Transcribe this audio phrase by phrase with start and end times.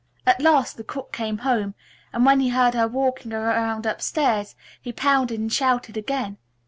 [0.25, 1.75] At last the cook came home
[2.11, 6.39] and when he heard her walking around upstairs he pounded and shouted again.